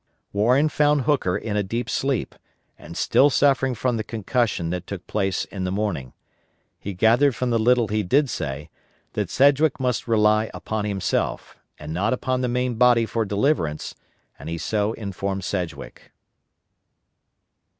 [0.33, 2.33] Warren found Hooker in a deep sleep,
[2.75, 6.13] and still suffering from the concussion that took place in the morning.
[6.79, 8.71] He gathered from the little he did say,
[9.13, 13.93] that Sedgwick must rely upon himself, and not upon the main body for deliverance,
[14.39, 16.11] and he so informed Sedgwick.